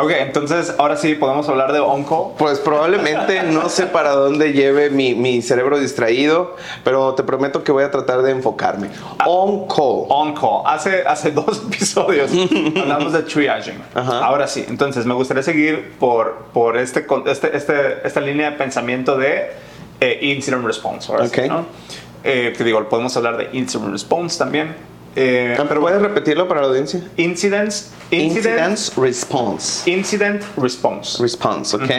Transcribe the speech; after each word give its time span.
Ok, 0.00 0.10
entonces 0.18 0.74
ahora 0.78 0.96
sí 0.96 1.14
podemos 1.16 1.48
hablar 1.48 1.72
de 1.72 1.80
on-call. 1.80 2.34
Pues 2.38 2.58
probablemente 2.60 3.42
no 3.52 3.68
sé 3.68 3.86
para 3.86 4.10
dónde 4.12 4.52
lleve 4.52 4.90
mi, 4.90 5.14
mi 5.14 5.42
cerebro 5.42 5.78
distraído, 5.78 6.56
pero 6.84 7.14
te 7.14 7.22
prometo 7.24 7.64
que 7.64 7.72
voy 7.72 7.82
a 7.84 7.90
tratar 7.90 8.22
de 8.22 8.30
enfocarme. 8.30 8.90
On 9.26 9.66
call. 9.66 10.06
On-call. 10.08 10.62
Hace, 10.66 11.02
hace 11.06 11.30
dos 11.32 11.62
episodios 11.66 12.30
hablamos 12.80 13.12
de 13.12 13.22
triaging. 13.22 13.82
Ajá. 13.94 14.24
Ahora 14.24 14.46
sí, 14.46 14.64
entonces 14.68 15.04
me 15.04 15.14
gustaría 15.14 15.42
seguir 15.42 15.94
por, 15.98 16.46
por 16.52 16.76
este, 16.76 17.04
este, 17.26 17.56
este- 17.56 18.06
esta 18.06 18.20
línea 18.20 18.52
de 18.52 18.56
pensamiento 18.56 19.16
de 19.16 19.50
eh, 20.00 20.18
incident 20.22 20.64
response. 20.64 21.10
Ahora 21.10 21.26
sí, 21.26 21.40
Ok. 21.40 21.46
¿no? 21.48 21.66
Eh, 22.24 22.52
que 22.56 22.62
digo, 22.64 22.88
podemos 22.88 23.16
hablar 23.16 23.36
de 23.36 23.48
incident 23.52 23.90
response 23.92 24.38
también. 24.38 24.74
Eh, 25.20 25.56
¿Pero 25.68 25.80
puedes 25.80 26.00
repetirlo 26.00 26.46
para 26.46 26.60
la 26.60 26.68
audiencia? 26.68 27.00
incidents, 27.16 27.92
incident, 28.10 28.70
Incident 28.70 28.96
response. 28.96 29.90
incident 29.90 30.42
response. 30.56 31.20
Response, 31.20 31.76
¿ok? 31.76 31.90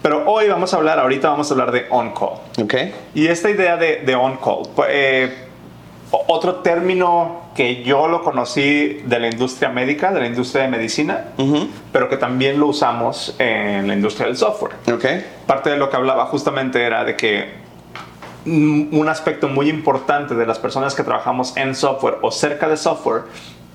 Pero 0.00 0.24
hoy 0.30 0.48
vamos 0.48 0.72
a 0.72 0.76
hablar, 0.76 0.98
ahorita 1.00 1.28
vamos 1.30 1.50
a 1.50 1.54
hablar 1.54 1.72
de 1.72 1.86
on-call. 1.90 2.34
¿Ok? 2.62 2.74
Y 3.14 3.26
esta 3.26 3.50
idea 3.50 3.76
de, 3.76 4.02
de 4.06 4.14
on-call, 4.14 4.68
pues, 4.76 4.88
eh, 4.92 5.34
otro 6.28 6.56
término 6.56 7.42
que 7.56 7.82
yo 7.82 8.06
lo 8.06 8.22
conocí 8.22 9.00
de 9.06 9.18
la 9.18 9.28
industria 9.28 9.68
médica, 9.70 10.12
de 10.12 10.20
la 10.20 10.26
industria 10.26 10.62
de 10.62 10.68
medicina, 10.68 11.24
pero 11.90 12.08
que 12.08 12.16
también 12.16 12.60
lo 12.60 12.66
usamos 12.68 13.34
en 13.38 13.88
la 13.88 13.94
industria 13.94 14.26
del 14.28 14.36
software. 14.36 14.72
¿Ok? 14.92 15.04
Parte 15.46 15.70
de 15.70 15.76
lo 15.78 15.90
que 15.90 15.96
hablaba 15.96 16.26
justamente 16.26 16.82
era 16.82 17.04
de 17.04 17.16
que 17.16 17.48
un 18.44 19.06
aspecto 19.08 19.48
muy 19.48 19.68
importante 19.68 20.34
de 20.34 20.46
las 20.46 20.58
personas 20.58 20.94
que 20.94 21.02
trabajamos 21.02 21.56
en 21.56 21.74
software 21.74 22.18
o 22.22 22.30
cerca 22.30 22.68
de 22.68 22.76
software 22.76 23.22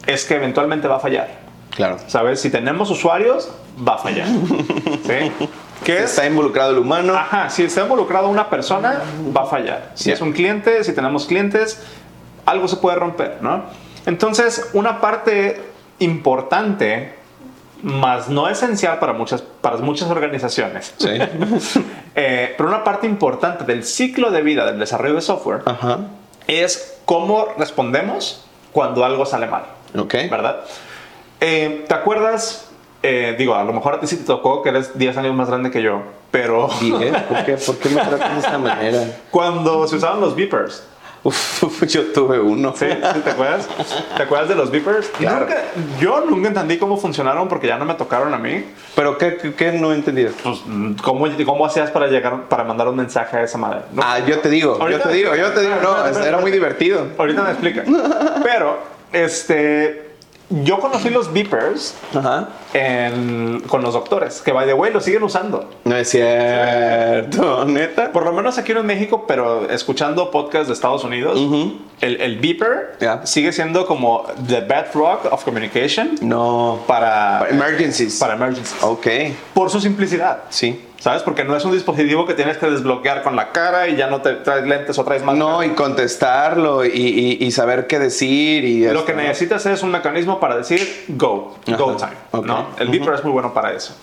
es 0.06 0.26
que 0.26 0.36
eventualmente 0.36 0.88
va 0.88 0.98
a 0.98 1.00
fallar. 1.00 1.30
Claro. 1.76 1.98
¿Sabes? 2.08 2.42
Si 2.42 2.50
tenemos 2.50 2.90
usuarios, 2.90 3.50
va 3.88 3.95
a 3.95 3.98
fallar. 4.00 4.28
¿Sí? 5.06 5.32
¿Qué 5.84 5.98
es? 6.00 6.06
Está 6.06 6.26
involucrado 6.26 6.72
el 6.72 6.80
humano. 6.80 7.14
Ajá, 7.14 7.50
si 7.50 7.64
está 7.64 7.84
involucrado 7.84 8.30
una 8.30 8.50
persona, 8.50 9.02
va 9.36 9.44
a 9.44 9.45
fallar. 9.45 9.92
Si 9.94 10.12
es 10.12 10.22
un 10.22 10.34
cliente, 10.34 10.84
si 10.84 10.94
tenemos 10.94 11.28
clientes, 11.28 11.82
algo 12.45 12.68
se 12.68 12.78
puede 12.78 12.98
romper, 12.98 13.38
¿no? 13.42 13.66
Entonces, 14.06 14.70
una 14.73 15.00
parte 15.02 15.62
importante, 16.00 17.14
más 17.83 18.30
no 18.30 18.47
esencial 18.50 19.00
para 19.00 19.14
muchas, 19.14 19.42
para 19.42 19.78
muchas 19.78 20.09
organizaciones, 20.09 20.94
Sí. 20.97 21.09
eh, 22.16 22.53
pero 22.58 22.70
una 22.70 22.83
parte 22.83 23.06
importante 23.08 23.64
del 23.66 23.83
ciclo 23.83 24.31
de 24.31 24.42
vida 24.42 24.66
del 24.66 24.80
desarrollo 24.80 25.16
de 25.16 25.22
software 25.22 25.61
Ajá. 25.66 26.00
es 26.48 26.98
cómo 27.05 27.48
respondemos 27.58 28.45
cuando 28.72 29.05
algo 29.05 29.25
sale 29.25 29.48
mal. 29.48 29.64
¿Ok? 29.98 30.14
¿verdad? 30.30 30.58
Eh, 31.39 31.86
¿Te 31.88 31.94
acuerdas? 31.94 32.64
eh, 33.03 33.36
digo, 33.38 33.53
a 33.55 33.64
lo 33.64 33.72
mejor 33.73 33.94
a 33.95 34.00
ti 34.00 34.08
sí 34.08 34.17
te 34.17 34.23
tocó 34.23 34.61
que 34.64 34.70
eres 34.70 34.98
10 34.98 35.17
años 35.17 35.36
más 35.36 35.48
grande 35.48 35.70
que 35.72 35.81
yo, 35.83 36.02
pero 36.31 36.67
¿Por 36.67 37.45
qué? 37.45 37.58
¿Por 37.58 37.78
qué 37.78 37.89
me 37.89 38.02
tratas 38.08 38.33
de 38.33 38.39
esta 38.39 38.58
manera? 38.58 39.03
cuando 39.31 39.88
se 39.88 39.95
usaban 39.98 40.20
los 40.20 40.36
beepers, 40.36 40.83
Uf, 41.23 41.84
yo 41.88 42.06
tuve 42.14 42.40
uno. 42.40 42.73
¿sí? 42.76 42.86
¿Sí 42.90 43.20
¿Te 43.22 43.30
acuerdas? 43.32 43.68
¿Te 44.16 44.23
acuerdas 44.23 44.50
de 44.50 44.56
los 44.56 44.72
beepers? 44.72 45.08
Claro. 45.10 45.42
Nunca- 45.46 45.64
yo 46.00 46.22
nunca 46.22 46.48
entendí 46.50 46.78
cómo 46.78 46.98
funcionaron 46.98 47.48
porque 47.48 47.68
ya 47.68 47.78
no 47.78 47.86
me 47.86 47.94
tocaron 47.96 48.34
a 48.34 48.38
mí. 48.38 48.64
¿Pero 48.96 49.18
qué, 49.18 49.38
qué, 49.38 49.54
qué 49.54 49.72
no 49.73 49.94
entendías? 49.94 50.34
Pues, 50.44 50.60
¿cómo, 51.04 51.28
cómo 51.45 51.66
hacías 51.66 51.92
para 51.92 52.08
llegar, 52.08 52.44
para 52.44 52.64
mandar 52.64 52.88
un 52.88 52.95
mensaje 52.95 53.38
a 53.38 53.44
esa 53.44 53.58
madre? 53.58 53.82
No, 53.92 54.02
Ah, 54.06 54.20
yo 54.20 54.40
te 54.40 54.50
digo, 54.50 54.78
yo 54.90 55.00
te 55.00 55.10
digo, 55.14 55.36
yo 55.36 55.52
te 55.52 55.62
digo, 55.62 55.76
no, 55.82 56.08
era 56.23 56.38
muy 56.40 56.52
divertido. 56.52 57.08
Ahorita 57.18 57.44
me 57.44 57.50
explica. 57.52 57.84
Pero, 58.44 58.78
este, 59.12 60.07
yo 60.50 60.80
conocí 60.80 61.09
los 61.09 61.34
beepers 61.34 61.95
Ajá. 62.16 62.50
en- 62.73 63.62
con 63.67 63.82
los 63.82 63.94
doctores, 63.94 64.42
que 64.42 64.52
by 64.54 64.66
the 64.66 64.73
way 64.73 64.92
lo 64.94 65.02
siguen 65.02 65.23
usando. 65.23 65.70
No 65.83 65.95
es 65.95 66.10
cierto, 66.10 67.66
neta. 67.67 68.11
Por 68.11 68.23
lo 68.23 68.32
menos 68.33 68.58
aquí 68.58 68.72
en 68.72 68.86
México, 68.86 69.26
pero 69.27 69.70
escuchando 69.70 70.32
podcasts 70.32 70.67
de 70.67 70.73
Estados 70.73 71.04
Unidos, 71.04 71.39
el, 72.02 72.22
el 72.22 72.38
beeper 72.39 72.98
sigue 73.26 73.52
siendo 73.52 73.86
como 73.86 74.23
the 74.48 74.61
bedrock 74.61 75.26
of 75.32 75.44
communication 75.44 76.16
No. 76.22 76.80
para, 76.88 77.39
Para 77.39 77.49
emergencies. 77.52 78.17
para 78.20 78.33
emergencies. 78.36 78.82
Ok, 78.83 79.08
Por 79.54 79.70
su 79.70 79.80
simplicidad. 79.82 80.43
sí. 80.49 80.83
¿Sabes? 81.00 81.22
Porque 81.22 81.44
no 81.44 81.56
es 81.56 81.64
un 81.64 81.72
dispositivo 81.74 82.26
que 82.26 82.34
tienes 82.34 82.58
que 82.58 82.66
desbloquear 82.70 83.22
con 83.22 83.36
la 83.36 83.52
cara 83.52 83.88
y 83.88 83.96
ya 83.96 84.08
no 84.08 84.22
te 84.22 84.34
traes 84.34 84.66
lentes 84.66 84.98
o 84.98 85.04
traes 85.04 85.24
más. 85.24 85.36
No, 85.38 85.64
y 85.64 85.70
contestarlo 85.70 86.84
y, 86.86 86.90
y- 86.90 87.46
y 87.46 87.52
saber 87.52 87.86
qué 87.88 88.00
decir 88.00 88.66
y 88.66 88.84
Lo 88.84 88.92
esto, 88.92 89.06
que 89.06 89.14
¿no? 89.14 89.22
necesitas 89.22 89.66
es 89.68 89.84
un 89.84 89.92
mecanismo 89.92 90.40
para 90.40 90.58
decir 90.58 91.06
go, 91.10 91.56
go 91.78 91.96
time. 91.96 92.12
Ok. 92.32 92.46
¿no? 92.46 92.68
El 92.80 92.90
beeper 92.90 93.14
es 93.14 93.24
muy 93.24 93.32
bueno 93.32 93.54
para 93.54 93.74
eso. 93.74 93.96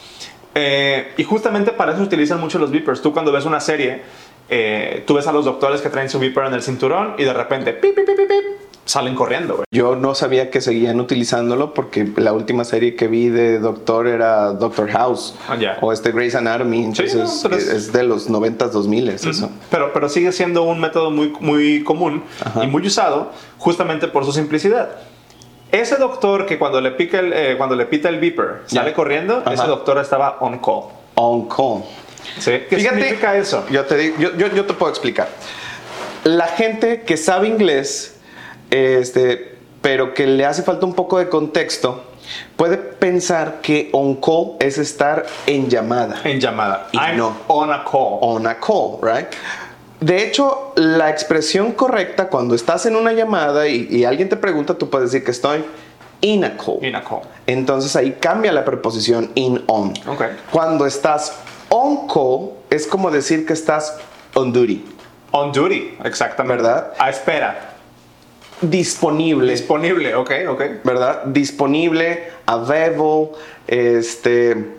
Eh, 0.54 1.12
y 1.16 1.24
justamente 1.24 1.72
para 1.72 1.92
eso 1.94 2.02
utilizan 2.02 2.38
mucho 2.40 2.58
los 2.60 2.70
beepers. 2.70 3.02
Tú 3.02 3.12
cuando 3.12 3.32
ves 3.32 3.44
una 3.44 3.58
serie, 3.58 4.02
eh, 4.48 5.02
tú 5.04 5.14
ves 5.14 5.26
a 5.26 5.32
los 5.32 5.44
doctores 5.44 5.80
que 5.80 5.88
traen 5.88 6.08
su 6.08 6.20
beeper 6.20 6.44
en 6.46 6.54
el 6.54 6.62
cinturón 6.62 7.14
y 7.18 7.24
de 7.24 7.32
repente 7.32 7.72
pip, 7.72 7.94
pip, 7.94 8.06
pip, 8.06 8.16
pip, 8.16 8.28
pip, 8.28 8.44
salen 8.84 9.14
corriendo. 9.14 9.54
güey. 9.54 9.64
Yo 9.70 9.96
no 9.96 10.14
sabía 10.14 10.50
que 10.50 10.60
seguían 10.60 11.00
utilizándolo 11.00 11.72
porque 11.74 12.06
la 12.16 12.32
última 12.32 12.64
serie 12.64 12.96
que 12.96 13.08
vi 13.08 13.28
de 13.30 13.58
Doctor 13.58 14.06
era 14.06 14.52
Doctor 14.52 14.90
House 14.90 15.34
Ah, 15.48 15.56
ya. 15.56 15.78
o 15.80 15.92
este 15.92 16.12
Grey's 16.12 16.34
Anatomy, 16.34 16.84
entonces 16.84 17.14
no, 17.14 17.30
pero 17.42 17.56
es- 17.56 17.68
es 17.68 17.92
de 17.92 18.02
los 18.02 18.28
90s, 18.28 18.70
2000 18.72 19.08
eso. 19.08 19.50
Pero, 19.70 19.92
pero 19.92 20.08
sigue 20.08 20.32
siendo 20.32 20.64
un 20.64 20.80
método 20.80 21.10
muy, 21.10 21.32
muy 21.40 21.82
común 21.82 22.22
y 22.62 22.66
muy 22.66 22.86
usado 22.86 23.30
justamente 23.58 24.06
por 24.08 24.24
su 24.24 24.32
simplicidad. 24.32 24.90
Ese 25.72 25.96
doctor 25.96 26.46
que 26.46 26.58
cuando 26.58 26.80
le, 26.80 26.90
pica 26.92 27.18
el, 27.18 27.32
eh, 27.32 27.54
cuando 27.56 27.74
le 27.74 27.86
pita 27.86 28.08
el 28.08 28.20
beeper 28.20 28.62
sale 28.66 28.90
Ya. 28.90 28.94
corriendo, 28.94 29.38
Ajá. 29.38 29.54
ese 29.54 29.66
doctor 29.66 29.98
estaba 29.98 30.36
on 30.40 30.58
call. 30.58 30.84
On 31.16 31.48
call. 31.48 31.82
¿sí? 32.38 32.52
¿Qué 32.70 32.78
significa 32.80 33.36
eso? 33.36 33.64
Yo 33.70 33.84
te, 33.84 33.96
digo- 33.96 34.16
yo, 34.18 34.36
yo, 34.36 34.46
yo 34.54 34.66
te 34.66 34.74
puedo 34.74 34.90
explicar. 34.90 35.28
La 36.24 36.46
gente 36.46 37.02
que 37.02 37.16
sabe 37.16 37.48
inglés, 37.48 38.13
este, 38.74 39.56
pero 39.80 40.14
que 40.14 40.26
le 40.26 40.44
hace 40.44 40.62
falta 40.62 40.86
un 40.86 40.94
poco 40.94 41.18
de 41.18 41.28
contexto, 41.28 42.02
puede 42.56 42.76
pensar 42.76 43.60
que 43.62 43.90
on 43.92 44.16
call 44.16 44.56
es 44.60 44.78
estar 44.78 45.26
en 45.46 45.68
llamada. 45.68 46.20
En 46.24 46.40
llamada. 46.40 46.88
Y 46.92 46.96
I'm 46.96 47.16
no. 47.16 47.36
on 47.48 47.72
a 47.72 47.84
call. 47.84 48.18
On 48.20 48.46
a 48.46 48.58
call, 48.58 48.98
right? 49.02 49.28
De 50.00 50.24
hecho, 50.24 50.72
la 50.76 51.08
expresión 51.10 51.72
correcta 51.72 52.28
cuando 52.28 52.54
estás 52.54 52.84
en 52.86 52.96
una 52.96 53.12
llamada 53.12 53.68
y, 53.68 53.86
y 53.90 54.04
alguien 54.04 54.28
te 54.28 54.36
pregunta, 54.36 54.74
tú 54.74 54.90
puedes 54.90 55.12
decir 55.12 55.24
que 55.24 55.30
estoy 55.30 55.64
in 56.20 56.44
a 56.44 56.56
call. 56.56 56.84
In 56.84 56.96
a 56.96 57.02
call. 57.04 57.20
Entonces 57.46 57.94
ahí 57.96 58.16
cambia 58.20 58.52
la 58.52 58.64
preposición 58.64 59.30
in 59.34 59.62
on. 59.66 59.94
Ok. 60.06 60.24
Cuando 60.50 60.86
estás 60.86 61.32
on 61.68 62.08
call 62.08 62.50
es 62.70 62.86
como 62.86 63.10
decir 63.10 63.46
que 63.46 63.52
estás 63.52 63.96
on 64.34 64.52
duty, 64.52 64.84
On 65.36 65.50
duty, 65.50 65.96
exactamente. 66.04 66.62
¿Verdad? 66.62 66.92
A 66.96 67.10
espera. 67.10 67.73
Disponible, 68.60 69.52
Disponible, 69.52 70.14
ok, 70.14 70.30
ok. 70.48 70.62
¿verdad? 70.84 71.24
Disponible, 71.26 72.24
available, 72.46 73.30
este, 73.66 74.72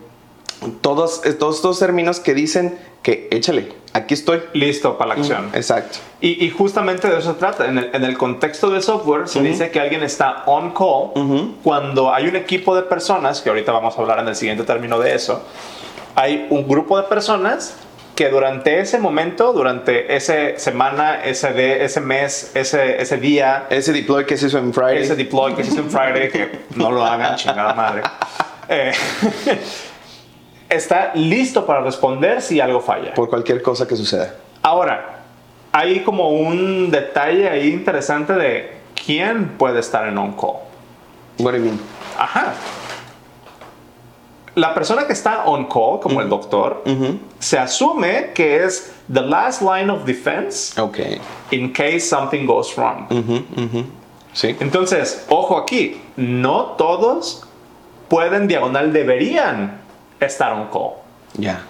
todos, 0.81 1.22
todos 1.40 1.56
estos 1.56 1.80
términos 1.80 2.19
que 2.19 2.34
dicen 2.34 2.78
que 3.03 3.28
échale, 3.31 3.72
aquí 3.94 4.16
estoy. 4.16 4.41
Listo 4.53 4.97
para 4.97 5.09
la 5.09 5.22
acción. 5.22 5.50
Exacto. 5.53 6.00
Y, 6.22 6.44
y 6.44 6.50
justamente 6.50 7.08
de 7.08 7.19
eso 7.19 7.34
se 7.34 7.38
trata. 7.40 7.68
En 7.68 7.78
el, 7.78 7.91
en 7.94 8.03
el 8.03 8.18
contexto 8.18 8.72
de 8.72 8.81
software 8.81 9.28
se 9.28 9.41
dice 9.41 9.69
que 9.69 9.80
alguien 9.80 10.02
está 10.02 10.44
on 10.47 10.72
call 10.74 11.53
cuando 11.64 12.12
hay 12.12 12.28
un 12.28 12.35
equipo 12.35 12.75
de 12.75 12.81
personas, 12.81 13.41
que 13.41 13.50
ahorita 13.50 13.72
vamos 13.72 13.96
a 13.97 14.02
hablar 14.02 14.19
en 14.19 14.28
el 14.28 14.35
siguiente 14.35 14.64
término 14.64 14.97
de 15.00 15.14
eso, 15.14 15.44
hay 16.16 16.47
un 16.50 16.68
grupo 16.68 16.97
de 16.97 17.03
personas 17.03 17.75
que 18.16 18.30
durante 18.30 18.80
ese 18.80 18.98
momento, 18.98 19.52
durante 19.52 20.16
esa 20.16 20.58
semana, 20.58 21.24
ese, 21.24 21.52
de, 21.52 21.84
ese 21.84 22.00
mes, 22.00 22.52
ese, 22.56 23.02
ese 23.02 23.17
día, 23.17 23.66
Ese 23.70 23.91
deploy 23.91 24.26
que 24.26 24.38
se 24.38 24.47
hizo 24.47 24.58
en 24.58 24.73
Friday. 24.73 25.03
ese 25.03 25.16
deploy 25.17 25.53
que 25.53 25.64
se 25.66 25.72
hizo 25.72 25.82
en 25.82 25.90
Friday, 25.91 26.29
que 26.29 26.59
no 26.76 26.91
lo 26.91 27.03
hagan, 27.06 27.35
chingada 27.38 27.73
madre, 27.73 28.03
eh, 28.70 28.94
está 30.70 31.12
listo 31.16 31.66
para 31.66 31.82
responder 31.82 32.41
si 32.41 32.59
algo 32.62 32.79
falla. 32.79 33.14
por 33.14 33.29
cualquier 33.29 33.62
cosa 33.62 33.85
que 33.88 33.96
suceda. 33.96 34.34
Ahora, 34.64 35.20
hay 35.73 36.02
como 36.03 36.29
un 36.29 36.90
detalle 36.90 37.50
ahí 37.50 37.68
interesante 37.68 38.34
de 38.34 38.78
quién 39.06 39.50
puede 39.58 39.82
estar 39.82 40.08
en 40.08 40.18
on-call. 40.18 40.56
What 41.40 41.52
do 41.52 41.58
you 41.58 41.66
mean? 41.66 41.79
Ajá. 42.18 42.53
La 44.55 44.73
persona 44.73 45.05
que 45.05 45.13
está 45.13 45.43
on-call, 45.46 45.99
como 46.02 46.22
el 46.22 46.29
doctor, 46.29 46.84
se 47.40 47.57
asume 47.59 48.31
que 48.34 48.63
es 48.63 48.93
the 49.13 49.22
last 49.22 49.61
line 49.61 49.90
of 49.91 50.05
defense 50.05 50.79
Ok. 50.79 50.99
in 51.52 51.73
case 51.73 51.99
something 52.02 52.46
goes 52.46 52.73
wrong. 52.78 53.07
Sí. 54.34 54.55
Entonces, 54.59 55.25
ojo 55.29 55.57
aquí, 55.57 56.02
no 56.17 56.75
todos 56.78 57.43
pueden 58.07 58.47
diagonal, 58.47 58.91
deberían 58.93 59.81
estar 60.19 60.53
on-call. 60.53 60.93
Ya. 61.34 61.61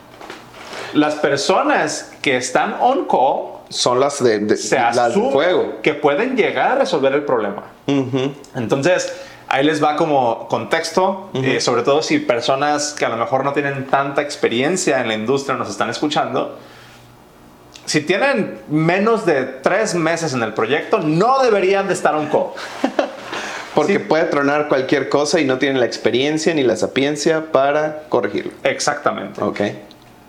Las 0.94 1.16
personas 1.16 2.14
que 2.22 2.38
están 2.38 2.76
on-call 2.80 3.56
Son 3.70 4.00
las 4.00 4.24
de, 4.24 4.40
de- 4.40 4.58
se 4.58 4.76
las 4.78 4.96
de 4.96 5.02
asume 5.02 5.32
fuego. 5.32 5.74
que 5.82 5.94
pueden 5.96 6.36
llegar 6.38 6.74
a 6.74 6.76
resolver 6.76 7.14
el 7.14 7.24
problema. 7.26 7.64
Entonces, 8.56 9.12
ahí 9.56 9.64
les 9.66 9.82
va 9.82 9.96
como 9.96 10.48
contexto, 10.50 11.30
eh, 11.34 11.62
sobre 11.62 11.84
todo 11.84 12.02
si 12.02 12.20
personas 12.20 12.94
que 12.94 13.06
a 13.06 13.10
lo 13.10 13.16
mejor 13.16 13.46
no 13.46 13.54
tienen 13.54 13.88
tanta 13.88 14.22
experiencia 14.22 15.00
en 15.00 15.08
la 15.08 15.14
industria 15.14 15.56
nos 15.56 15.70
están 15.70 15.90
escuchando. 15.90 16.58
Si 17.86 18.02
tienen 18.02 18.60
menos 18.68 19.26
de 19.26 19.44
tres 19.46 19.96
meses 19.96 20.34
en 20.34 20.44
el 20.44 20.54
proyecto, 20.54 21.00
no 21.00 21.42
deberían 21.42 21.88
de 21.88 21.94
estar 21.94 22.16
on 22.16 22.28
call. 22.28 22.48
Porque 23.76 24.00
puede 24.00 24.26
tronar 24.26 24.68
cualquier 24.68 25.08
cosa 25.10 25.40
y 25.40 25.46
no 25.46 25.58
tienen 25.58 25.80
la 25.80 25.86
experiencia 25.86 26.54
ni 26.54 26.64
la 26.64 26.76
sapiencia 26.76 27.52
para 27.52 28.04
corregirlo. 28.10 28.52
Exactamente. 28.64 29.42
Ok. 29.42 29.62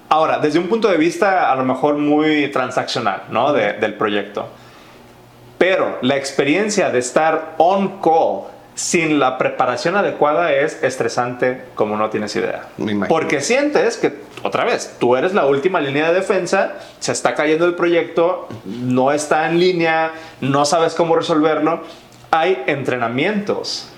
Ahora, 0.08 0.38
desde 0.38 0.58
un 0.60 0.68
punto 0.68 0.88
de 0.88 0.96
vista 0.98 1.50
a 1.50 1.56
lo 1.56 1.64
mejor 1.64 1.96
muy 1.96 2.48
transaccional, 2.52 3.22
¿no? 3.30 3.52
De- 3.52 3.72
del 3.74 3.94
proyecto. 3.94 4.46
Pero 5.58 5.98
la 6.02 6.16
experiencia 6.16 6.90
de 6.90 6.98
estar 6.98 7.54
on 7.58 8.00
call 8.00 8.55
sin 8.76 9.18
la 9.18 9.38
preparación 9.38 9.96
adecuada 9.96 10.52
es 10.52 10.82
estresante 10.82 11.64
como 11.74 11.96
no 11.96 12.10
tienes 12.10 12.36
idea. 12.36 12.66
Porque 13.08 13.40
sientes 13.40 13.96
que, 13.96 14.12
otra 14.42 14.64
vez, 14.64 14.96
tú 15.00 15.16
eres 15.16 15.32
la 15.32 15.46
última 15.46 15.80
línea 15.80 16.08
de 16.10 16.14
defensa, 16.16 16.74
se 17.00 17.10
está 17.10 17.34
cayendo 17.34 17.64
el 17.64 17.74
proyecto, 17.74 18.48
no 18.66 19.12
está 19.12 19.48
en 19.48 19.58
línea, 19.58 20.12
no 20.42 20.66
sabes 20.66 20.94
cómo 20.94 21.16
resolverlo. 21.16 21.80
Hay 22.30 22.64
entrenamientos, 22.66 23.88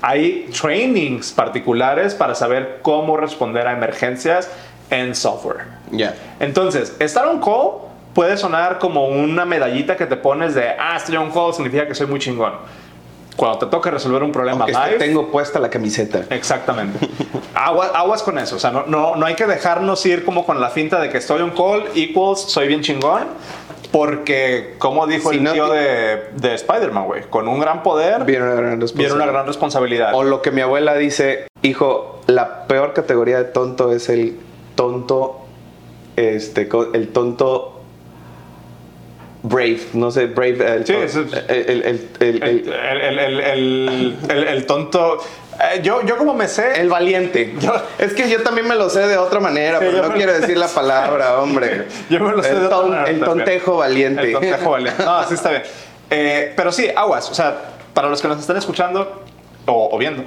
hay 0.00 0.48
trainings 0.58 1.32
particulares 1.32 2.14
para 2.14 2.34
saber 2.34 2.78
cómo 2.80 3.18
responder 3.18 3.66
a 3.68 3.72
emergencias 3.72 4.50
en 4.88 5.14
software. 5.14 5.66
Ya. 5.90 6.14
Entonces, 6.40 6.96
estar 6.98 7.28
on 7.28 7.40
call 7.42 7.90
puede 8.14 8.38
sonar 8.38 8.78
como 8.78 9.06
una 9.06 9.44
medallita 9.44 9.98
que 9.98 10.06
te 10.06 10.16
pones 10.16 10.54
de, 10.54 10.70
ah, 10.70 10.96
estoy 10.96 11.16
on 11.16 11.30
call 11.30 11.52
significa 11.52 11.86
que 11.86 11.94
soy 11.94 12.06
muy 12.06 12.20
chingón. 12.20 12.54
Cuando 13.36 13.58
te 13.58 13.66
toca 13.66 13.90
resolver 13.90 14.22
un 14.22 14.30
problema 14.32 14.64
este 14.66 14.78
live, 14.86 14.98
tengo 14.98 15.28
puesta 15.32 15.58
la 15.58 15.68
camiseta. 15.68 16.22
Exactamente. 16.30 17.08
Aguas, 17.54 17.90
aguas 17.94 18.22
con 18.22 18.38
eso. 18.38 18.56
O 18.56 18.58
sea, 18.60 18.70
no, 18.70 18.84
no, 18.86 19.16
no 19.16 19.26
hay 19.26 19.34
que 19.34 19.46
dejarnos 19.46 20.04
ir 20.06 20.24
como 20.24 20.46
con 20.46 20.60
la 20.60 20.70
finta 20.70 21.00
de 21.00 21.08
que 21.10 21.18
estoy 21.18 21.40
on 21.42 21.50
call 21.50 21.84
equals 21.94 22.40
soy 22.40 22.68
bien 22.68 22.80
chingón. 22.82 23.24
Porque, 23.90 24.74
como 24.78 25.06
dijo 25.06 25.30
Si 25.30 25.36
el 25.36 25.44
no 25.44 25.52
tío 25.52 25.68
te- 25.70 25.76
de, 25.76 26.16
de 26.34 26.54
Spider-Man, 26.54 27.04
güey, 27.04 27.22
con 27.30 27.46
un 27.46 27.60
gran 27.60 27.82
poder 27.84 28.24
Viene 28.24 28.44
una 28.44 28.54
gran 28.56 28.80
responsabilidad. 28.80 28.98
viene 28.98 29.14
una 29.14 29.26
gran 29.32 29.46
responsabilidad. 29.46 30.14
O 30.14 30.24
lo 30.24 30.42
que 30.42 30.50
mi 30.50 30.62
abuela 30.62 30.94
dice, 30.96 31.46
hijo, 31.62 32.20
la 32.26 32.66
peor 32.66 32.92
categoría 32.92 33.38
de 33.38 33.44
tonto 33.44 33.92
es 33.92 34.08
el 34.08 34.36
tonto, 34.74 35.44
este, 36.16 36.68
el 36.94 37.08
tonto 37.12 37.73
brave, 39.46 39.78
no 39.92 40.10
sé, 40.10 40.26
brave, 40.26 40.76
el, 40.76 40.86
Sí, 40.86 40.94
es- 40.94 41.14
el, 41.16 41.28
el- 43.50 44.16
el- 44.30 44.66
tonto. 44.66 45.18
eh, 45.60 45.80
yo, 45.82 46.02
yo, 46.04 46.16
como 46.16 46.34
me 46.34 46.48
sé. 46.48 46.80
el 46.80 46.88
valiente. 46.88 47.54
Yo- 47.60 47.74
es 47.98 48.12
que 48.14 48.28
yo 48.28 48.42
también 48.42 48.66
me 48.66 48.74
lo 48.74 48.88
sé 48.90 49.06
de 49.06 49.16
otra 49.18 49.40
manera, 49.40 49.78
Sí, 49.80 49.86
pero 49.90 50.08
no 50.08 50.14
quiero 50.14 50.32
decir 50.32 50.56
la 50.56 50.68
palabra, 50.74 51.40
hombre. 51.40 51.86
Yo 52.10 52.20
me 52.20 52.32
lo 52.32 52.42
sé 52.42 52.50
el, 52.50 52.60
de 52.60 52.66
otra 52.66 52.78
ton- 52.78 52.90
manera 52.90 53.10
el 53.10 53.20
también. 53.20 53.38
tontejo 53.44 53.76
valiente. 53.76 54.22
El 54.22 54.32
tontejo 54.32 54.70
valiente. 54.70 55.04
No, 55.04 55.24
sí 55.28 55.34
está 55.34 55.50
bien. 55.50 55.62
Eh, 56.10 56.52
pero 56.56 56.72
sí, 56.72 56.88
aguas. 56.94 57.30
O 57.30 57.34
sea, 57.34 57.56
para 57.92 58.08
los 58.08 58.20
que 58.22 58.28
nos 58.28 58.40
están 58.40 58.56
escuchando 58.56 59.22
o, 59.66 59.90
o 59.94 59.98
viendo, 59.98 60.24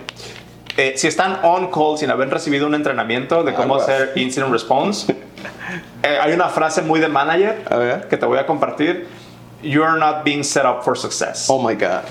eh, 0.78 0.94
si 0.96 1.08
están 1.08 1.40
on 1.44 1.72
call 1.72 1.98
sin 1.98 2.10
haber 2.12 2.30
recibido 2.30 2.68
un 2.68 2.76
entrenamiento 2.76 3.44
de 3.44 3.54
cómo 3.54 3.76
Aguas. 3.76 3.90
hacer 3.90 4.12
incident 4.16 4.52
response, 4.52 5.14
eh, 6.04 6.18
hay 6.22 6.34
una 6.34 6.50
frase 6.50 6.82
muy 6.82 7.00
de 7.00 7.08
manager 7.08 7.64
A 7.70 7.76
ver. 7.78 8.08
que 8.08 8.18
te 8.18 8.26
voy 8.26 8.38
a 8.38 8.46
compartir. 8.46 9.08
You 9.64 9.84
are 9.84 10.00
not 10.00 10.24
being 10.24 10.44
set 10.44 10.66
up 10.66 10.84
for 10.84 10.98
success. 10.98 11.48
Oh 11.50 11.60
my 11.62 11.74
God. 11.76 12.02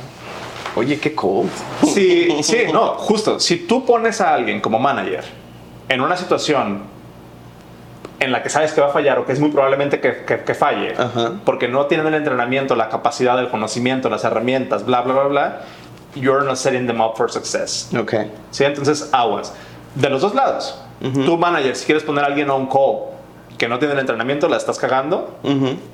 Oye, 0.75 0.99
qué 0.99 1.15
cold. 1.15 1.49
Sí, 1.95 2.29
sí, 2.43 2.65
no, 2.73 2.95
justo. 2.99 3.39
Si 3.41 3.57
tú 3.67 3.85
pones 3.87 4.21
a 4.21 4.35
alguien 4.35 4.61
como 4.61 4.79
manager 4.79 5.25
en 5.89 6.01
una 6.01 6.17
situación 6.17 6.83
en 8.19 8.33
la 8.33 8.43
que 8.43 8.49
sabes 8.49 8.73
que 8.73 8.81
va 8.81 8.89
a 8.89 8.91
fallar 8.91 9.19
o 9.19 9.27
que 9.27 9.33
es 9.33 9.41
muy 9.41 9.51
probablemente 9.51 10.01
que, 10.01 10.25
que- 10.25 10.41
que 10.43 10.55
falle, 10.55 10.95
Ajá. 10.99 11.33
porque 11.45 11.69
no 11.69 11.87
tienen 11.87 12.07
el 12.09 12.15
entrenamiento, 12.15 12.75
la 12.75 12.89
capacidad, 12.89 13.39
el 13.39 13.49
conocimiento, 13.49 14.09
las 14.09 14.25
herramientas, 14.25 14.85
bla, 14.85 15.03
bla, 15.03 15.15
bla, 15.15 15.25
bla, 15.25 15.61
you're 16.15 16.45
not 16.45 16.57
setting 16.57 16.87
them 16.87 17.01
up 17.01 17.15
for 17.17 17.31
success. 17.31 17.91
Ok. 17.99 18.15
¿Sí? 18.51 18.65
Entonces, 18.65 19.09
aguas. 19.13 19.53
De 19.95 20.09
los 20.11 20.21
dos 20.23 20.35
lados. 20.35 20.79
Tu 21.01 21.37
manager, 21.39 21.77
si 21.77 21.85
quieres 21.85 22.03
poner 22.03 22.25
a 22.25 22.27
alguien 22.29 22.49
on 22.51 22.67
call 22.67 23.16
que 23.59 23.69
no 23.69 23.79
tiene 23.79 23.95
el 23.95 24.01
entrenamiento, 24.01 24.49
la 24.49 24.57
estás 24.57 24.79
cagando. 24.79 25.39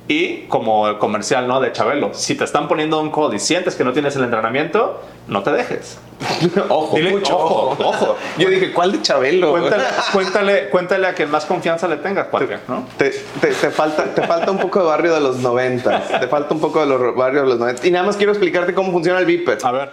Y 0.07 0.43
como 0.47 0.87
el 0.87 0.97
comercial, 0.97 1.47
¿no? 1.47 1.61
De 1.61 1.71
Chabelo. 1.71 2.09
Si 2.13 2.35
te 2.35 2.43
están 2.43 2.67
poniendo 2.67 2.99
on 2.99 3.11
call 3.11 3.33
y 3.33 3.39
sientes 3.39 3.75
que 3.75 3.83
no 3.83 3.93
tienes 3.93 4.15
el 4.15 4.23
entrenamiento, 4.23 5.01
no 5.27 5.43
te 5.43 5.51
dejes. 5.51 5.97
Ojo, 6.69 6.95
Dile, 6.95 7.11
mucho 7.11 7.37
ojo, 7.37 7.75
ojo. 7.83 8.15
Yo 8.37 8.49
dije, 8.49 8.71
¿cuál 8.71 8.91
de 8.93 9.01
Chabelo? 9.01 9.51
Cuéntale, 9.51 9.83
cuéntale, 10.13 10.69
cuéntale 10.69 11.07
a 11.07 11.13
quien 11.13 11.29
más 11.31 11.45
confianza 11.45 11.87
le 11.87 11.97
tengas, 11.97 12.27
cuate, 12.27 12.59
¿no? 12.67 12.85
Te, 12.97 13.09
te- 13.41 13.47
te 13.53 13.69
falta, 13.71 14.03
te 14.13 14.21
falta 14.27 14.51
un 14.51 14.57
poco 14.59 14.79
de 14.79 14.85
barrio 14.85 15.13
de 15.13 15.21
los 15.21 15.37
90. 15.37 16.19
Te 16.19 16.27
falta 16.27 16.53
un 16.53 16.59
poco 16.61 16.79
de 16.81 16.85
los 16.87 17.15
barrios 17.15 17.43
de 17.43 17.49
los 17.49 17.59
90. 17.59 17.87
Y 17.87 17.91
nada 17.91 18.05
más 18.05 18.15
quiero 18.17 18.31
explicarte 18.31 18.73
cómo 18.73 18.91
funciona 18.91 19.19
el 19.19 19.25
Viper. 19.25 19.57
A 19.63 19.71
ver. 19.71 19.91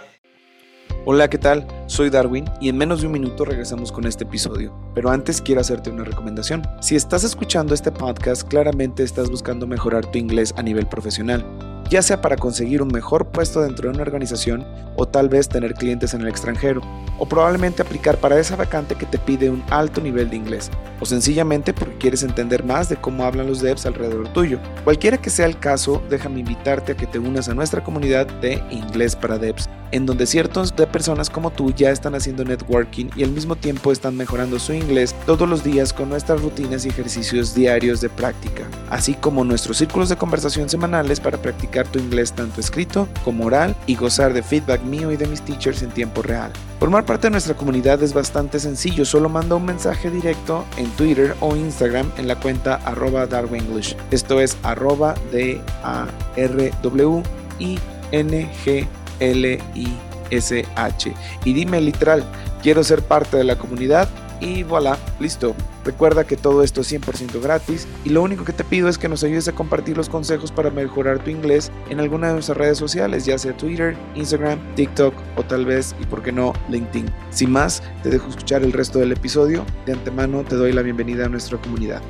Hola, 1.05 1.29
¿qué 1.29 1.37
tal? 1.37 1.65
Soy 1.91 2.09
Darwin 2.09 2.45
y 2.61 2.69
en 2.69 2.77
menos 2.77 3.01
de 3.01 3.07
un 3.07 3.11
minuto 3.11 3.43
regresamos 3.43 3.91
con 3.91 4.07
este 4.07 4.23
episodio. 4.23 4.73
Pero 4.95 5.09
antes 5.09 5.41
quiero 5.41 5.59
hacerte 5.59 5.89
una 5.89 6.05
recomendación. 6.05 6.61
Si 6.79 6.95
estás 6.95 7.25
escuchando 7.25 7.73
este 7.73 7.91
podcast, 7.91 8.47
claramente 8.47 9.03
estás 9.03 9.29
buscando 9.29 9.67
mejorar 9.67 10.09
tu 10.09 10.17
inglés 10.17 10.53
a 10.55 10.63
nivel 10.63 10.87
profesional, 10.87 11.43
ya 11.91 12.01
sea 12.01 12.21
para 12.21 12.37
conseguir 12.37 12.81
un 12.81 12.87
mejor 12.87 13.27
puesto 13.27 13.61
dentro 13.61 13.89
de 13.89 13.93
una 13.93 14.03
organización 14.03 14.65
o 14.95 15.05
tal 15.05 15.27
vez 15.27 15.49
tener 15.49 15.73
clientes 15.73 16.13
en 16.13 16.21
el 16.21 16.29
extranjero, 16.29 16.81
o 17.19 17.27
probablemente 17.27 17.81
aplicar 17.81 18.17
para 18.17 18.39
esa 18.39 18.55
vacante 18.55 18.95
que 18.95 19.05
te 19.05 19.19
pide 19.19 19.49
un 19.49 19.61
alto 19.69 19.99
nivel 19.99 20.29
de 20.29 20.37
inglés, 20.37 20.71
o 21.01 21.05
sencillamente 21.05 21.73
porque 21.73 21.97
quieres 21.97 22.23
entender 22.23 22.63
más 22.63 22.87
de 22.87 22.95
cómo 22.95 23.25
hablan 23.25 23.47
los 23.47 23.61
devs 23.61 23.85
alrededor 23.85 24.29
tuyo. 24.29 24.57
Cualquiera 24.85 25.17
que 25.17 25.29
sea 25.29 25.45
el 25.45 25.59
caso, 25.59 26.01
déjame 26.09 26.39
invitarte 26.39 26.93
a 26.93 26.95
que 26.95 27.07
te 27.07 27.19
unas 27.19 27.49
a 27.49 27.53
nuestra 27.53 27.83
comunidad 27.83 28.25
de 28.39 28.63
Inglés 28.71 29.15
para 29.17 29.37
Devs 29.37 29.67
en 29.91 30.05
donde 30.05 30.25
ciertos 30.25 30.75
de 30.75 30.87
personas 30.87 31.29
como 31.29 31.51
tú 31.51 31.71
ya 31.71 31.91
están 31.91 32.15
haciendo 32.15 32.43
networking 32.43 33.09
y 33.15 33.23
al 33.23 33.31
mismo 33.31 33.55
tiempo 33.55 33.91
están 33.91 34.15
mejorando 34.15 34.59
su 34.59 34.73
inglés 34.73 35.15
todos 35.25 35.47
los 35.47 35.63
días 35.63 35.93
con 35.93 36.09
nuestras 36.09 36.41
rutinas 36.41 36.85
y 36.85 36.89
ejercicios 36.89 37.53
diarios 37.53 38.01
de 38.01 38.09
práctica, 38.09 38.63
así 38.89 39.13
como 39.13 39.43
nuestros 39.43 39.77
círculos 39.77 40.09
de 40.09 40.15
conversación 40.15 40.69
semanales 40.69 41.19
para 41.19 41.37
practicar 41.37 41.80
tu 41.85 41.99
inglés 41.99 42.33
tanto 42.33 42.59
escrito 42.61 43.07
como 43.23 43.45
oral 43.45 43.75
y 43.87 43.95
gozar 43.95 44.33
de 44.33 44.43
feedback 44.43 44.81
mío 44.83 45.11
y 45.11 45.17
de 45.17 45.27
mis 45.27 45.41
teachers 45.41 45.81
en 45.83 45.91
tiempo 45.91 46.21
real. 46.21 46.51
Formar 46.79 47.05
parte 47.05 47.27
de 47.27 47.31
nuestra 47.31 47.53
comunidad 47.53 48.01
es 48.01 48.13
bastante 48.13 48.59
sencillo, 48.59 49.05
solo 49.05 49.29
manda 49.29 49.55
un 49.55 49.65
mensaje 49.65 50.09
directo 50.09 50.65
en 50.77 50.89
Twitter 50.91 51.35
o 51.39 51.55
Instagram 51.55 52.11
en 52.17 52.27
la 52.27 52.39
cuenta 52.39 52.75
arroba 52.85 53.27
darwenglish. 53.27 53.95
Esto 54.09 54.39
es 54.39 54.57
arroba 54.63 55.15
D 55.31 55.61
A 55.83 56.07
R 56.35 56.71
W 56.81 57.23
I 57.59 57.79
N 58.11 58.49
G 58.63 58.87
L-I-S-H. 59.19 61.13
Y 61.45 61.53
dime 61.53 61.79
literal, 61.79 62.23
quiero 62.61 62.83
ser 62.83 63.03
parte 63.03 63.37
de 63.37 63.43
la 63.43 63.57
comunidad 63.57 64.09
y 64.39 64.63
voilà, 64.63 64.97
listo. 65.19 65.55
Recuerda 65.83 66.25
que 66.25 66.37
todo 66.37 66.63
esto 66.63 66.81
es 66.81 66.91
100% 66.91 67.41
gratis 67.41 67.87
y 68.05 68.09
lo 68.09 68.21
único 68.21 68.45
que 68.45 68.53
te 68.53 68.63
pido 68.63 68.87
es 68.87 68.97
que 68.97 69.09
nos 69.09 69.23
ayudes 69.23 69.47
a 69.47 69.53
compartir 69.53 69.97
los 69.97 70.09
consejos 70.09 70.51
para 70.51 70.69
mejorar 70.69 71.23
tu 71.23 71.31
inglés 71.31 71.71
en 71.89 71.99
alguna 71.99 72.27
de 72.27 72.33
nuestras 72.33 72.57
redes 72.57 72.77
sociales, 72.77 73.25
ya 73.25 73.37
sea 73.37 73.57
Twitter, 73.57 73.95
Instagram, 74.15 74.59
TikTok 74.75 75.13
o 75.37 75.43
tal 75.43 75.65
vez, 75.65 75.95
y 75.99 76.05
por 76.05 76.21
qué 76.21 76.31
no, 76.31 76.53
LinkedIn. 76.69 77.11
Sin 77.31 77.51
más, 77.51 77.81
te 78.03 78.09
dejo 78.09 78.29
escuchar 78.29 78.61
el 78.61 78.73
resto 78.73 78.99
del 78.99 79.11
episodio. 79.11 79.65
De 79.85 79.93
antemano 79.93 80.43
te 80.43 80.55
doy 80.55 80.71
la 80.71 80.83
bienvenida 80.83 81.25
a 81.25 81.29
nuestra 81.29 81.57
comunidad. 81.57 82.01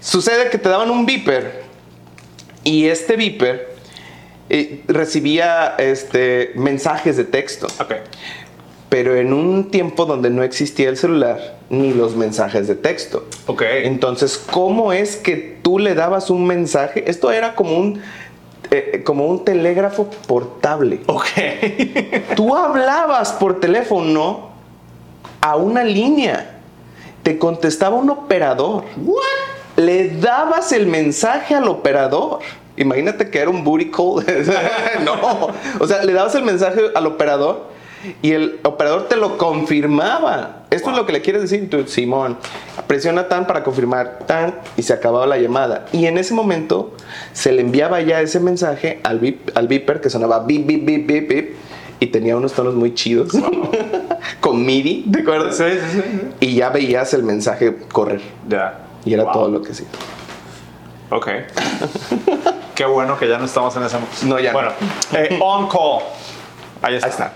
Sucede 0.00 0.50
que 0.50 0.58
te 0.58 0.68
daban 0.68 0.90
un 0.90 1.06
beeper 1.06 1.62
y 2.62 2.86
este 2.86 3.16
beeper 3.16 3.74
eh, 4.50 4.84
recibía 4.86 5.76
este, 5.78 6.52
mensajes 6.56 7.16
de 7.16 7.24
texto, 7.24 7.66
Ok. 7.80 7.94
pero 8.90 9.16
en 9.16 9.32
un 9.32 9.70
tiempo 9.70 10.04
donde 10.04 10.28
no 10.28 10.42
existía 10.42 10.90
el 10.90 10.98
celular 10.98 11.53
ni 11.70 11.92
los 11.92 12.16
mensajes 12.16 12.68
de 12.68 12.74
texto. 12.74 13.24
Ok. 13.46 13.62
Entonces, 13.62 14.38
¿cómo 14.50 14.92
es 14.92 15.16
que 15.16 15.58
tú 15.62 15.78
le 15.78 15.94
dabas 15.94 16.30
un 16.30 16.46
mensaje? 16.46 17.04
Esto 17.08 17.30
era 17.30 17.54
como 17.54 17.76
un, 17.76 18.02
eh, 18.70 19.02
como 19.04 19.26
un 19.26 19.44
telégrafo 19.44 20.08
portable. 20.26 21.00
Ok. 21.06 21.26
Tú 22.36 22.54
hablabas 22.56 23.32
por 23.32 23.60
teléfono 23.60 24.50
a 25.40 25.56
una 25.56 25.84
línea. 25.84 26.58
Te 27.22 27.38
contestaba 27.38 27.96
un 27.96 28.10
operador. 28.10 28.84
Le 29.76 30.10
dabas 30.10 30.72
el 30.72 30.86
mensaje 30.86 31.54
al 31.54 31.68
operador. 31.68 32.40
Imagínate 32.76 33.30
que 33.30 33.38
era 33.38 33.50
un 33.50 33.64
booty 33.64 33.90
call. 33.90 34.24
no. 35.04 35.48
O 35.80 35.86
sea, 35.86 36.04
le 36.04 36.12
dabas 36.12 36.34
el 36.34 36.42
mensaje 36.42 36.80
al 36.94 37.06
operador 37.06 37.73
y 38.22 38.32
el 38.32 38.60
operador 38.62 39.08
te 39.08 39.16
lo 39.16 39.38
confirmaba. 39.38 40.64
Esto 40.70 40.90
es 40.90 40.96
lo 40.96 41.06
que 41.06 41.12
le 41.12 41.22
quieres 41.22 41.42
decir 41.42 41.68
Simón. 41.86 42.36
Presiona 42.86 43.28
tan 43.28 43.46
para 43.46 43.62
confirmar 43.62 44.20
tan 44.26 44.56
y 44.76 44.82
se 44.82 44.92
acababa 44.92 45.26
la 45.26 45.38
llamada. 45.38 45.86
Y 45.92 46.06
en 46.06 46.18
ese 46.18 46.34
momento 46.34 46.94
se 47.32 47.52
le 47.52 47.62
enviaba 47.62 48.00
ya 48.00 48.20
ese 48.20 48.40
mensaje 48.40 49.00
al, 49.04 49.18
beep, 49.18 50.00
que 50.00 50.10
sonaba 50.10 50.40
bip, 50.40 50.66
bip, 50.66 50.84
bip, 50.84 51.06
bip, 51.06 51.28
bip. 51.28 51.54
Y 52.00 52.08
tenía 52.08 52.36
unos 52.36 52.52
tonos 52.52 52.74
muy 52.74 52.94
chidos. 52.94 53.32
Con 54.40 54.64
MIDI, 54.64 55.04
¿de 55.06 55.20
acuerdo? 55.20 55.52
Sí, 55.52 55.64
sí, 55.64 56.00
sí. 56.00 56.28
Y 56.40 56.54
ya 56.56 56.70
veías 56.70 57.14
el 57.14 57.22
mensaje 57.22 57.76
correr. 57.92 58.20
Ya. 58.48 58.48
Yeah. 58.48 58.80
Y 59.04 59.14
era 59.14 59.30
todo 59.32 59.48
lo 59.48 59.62
que 59.62 59.74
sí. 59.74 59.84
Ok. 61.10 61.28
Qué 62.74 62.84
bueno 62.84 63.16
que 63.18 63.28
ya 63.28 63.38
no 63.38 63.44
estamos 63.44 63.76
en 63.76 63.84
esa. 63.84 64.00
No, 64.24 64.40
ya. 64.40 64.52
Bueno, 64.52 64.70
no. 65.12 65.18
Eh, 65.18 65.38
on 65.40 65.68
call. 65.68 66.02
Ahí 66.82 66.96
está. 66.96 67.34